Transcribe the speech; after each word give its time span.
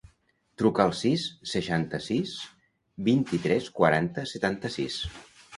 Truca 0.61 0.85
al 0.87 0.93
sis, 0.99 1.25
seixanta-sis, 1.51 2.33
vint-i-tres, 3.11 3.71
quaranta, 3.81 4.29
setanta-sis. 4.35 4.99